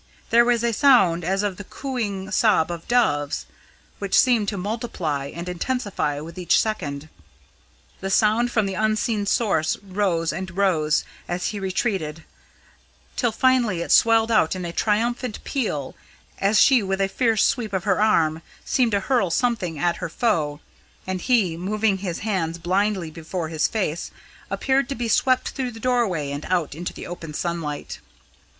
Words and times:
There 0.31 0.45
was 0.45 0.63
a 0.63 0.73
sound 0.73 1.23
as 1.23 1.43
of 1.43 1.57
the 1.57 1.63
cooing 1.63 2.31
sob 2.31 2.71
of 2.71 2.87
doves, 2.87 3.45
which 3.99 4.19
seemed 4.19 4.47
to 4.47 4.57
multiply 4.57 5.27
and 5.31 5.47
intensify 5.47 6.19
with 6.21 6.39
each 6.39 6.59
second. 6.59 7.07
The 7.99 8.09
sound 8.09 8.49
from 8.49 8.65
the 8.65 8.73
unseen 8.73 9.27
source 9.27 9.77
rose 9.83 10.33
and 10.33 10.57
rose 10.57 11.03
as 11.27 11.49
he 11.49 11.59
retreated, 11.59 12.23
till 13.15 13.31
finally 13.31 13.81
it 13.83 13.91
swelled 13.91 14.31
out 14.31 14.55
in 14.55 14.65
a 14.65 14.73
triumphant 14.73 15.43
peal, 15.43 15.93
as 16.39 16.59
she 16.59 16.81
with 16.81 16.99
a 16.99 17.07
fierce 17.07 17.45
sweep 17.45 17.71
of 17.71 17.83
her 17.83 18.01
arm, 18.01 18.41
seemed 18.65 18.93
to 18.93 19.01
hurl 19.01 19.29
something 19.29 19.77
at 19.77 19.97
her 19.97 20.09
foe, 20.09 20.61
and 21.05 21.21
he, 21.21 21.55
moving 21.55 21.99
his 21.99 22.17
hands 22.21 22.57
blindly 22.57 23.11
before 23.11 23.49
his 23.49 23.67
face, 23.67 24.09
appeared 24.49 24.89
to 24.89 24.95
be 24.95 25.07
swept 25.07 25.49
through 25.49 25.69
the 25.69 25.79
doorway 25.79 26.31
and 26.31 26.43
out 26.45 26.73
into 26.73 26.91
the 26.91 27.05
open 27.05 27.35
sunlight. 27.35 27.99